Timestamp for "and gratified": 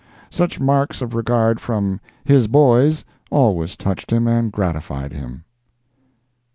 4.27-5.13